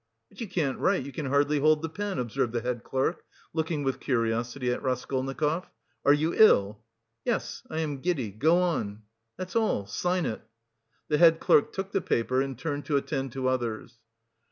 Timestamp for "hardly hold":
1.27-1.83